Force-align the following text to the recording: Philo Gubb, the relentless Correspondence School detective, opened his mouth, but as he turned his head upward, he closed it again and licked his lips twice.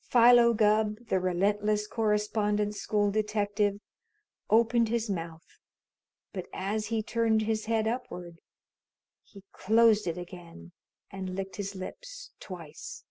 Philo 0.00 0.54
Gubb, 0.54 1.08
the 1.08 1.18
relentless 1.18 1.88
Correspondence 1.88 2.78
School 2.78 3.10
detective, 3.10 3.80
opened 4.48 4.90
his 4.90 5.10
mouth, 5.10 5.58
but 6.32 6.46
as 6.54 6.86
he 6.86 7.02
turned 7.02 7.42
his 7.42 7.64
head 7.64 7.88
upward, 7.88 8.38
he 9.24 9.42
closed 9.50 10.06
it 10.06 10.16
again 10.16 10.70
and 11.10 11.34
licked 11.34 11.56
his 11.56 11.74
lips 11.74 12.30
twice. 12.38 13.02